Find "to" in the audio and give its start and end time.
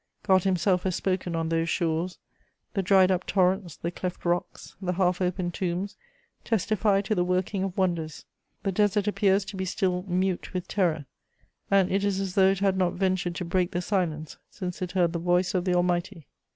7.01-7.13, 9.45-9.55, 13.35-13.45